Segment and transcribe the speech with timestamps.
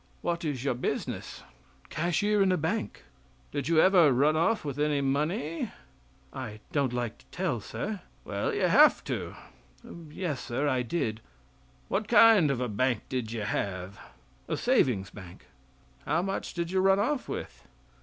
[0.23, 1.43] "What is your business?"
[1.89, 3.03] "Cashier in a bank."
[3.51, 5.69] "Did you ever run off with any money?
[6.33, 9.35] I don't like to tell, Sir." "Well, you have to."
[10.09, 11.21] "Yes, Sir I did."
[11.87, 13.99] "What kind of a bank did you have?"
[14.47, 15.45] "A savings bank."
[16.03, 17.67] "How much did you run off with?"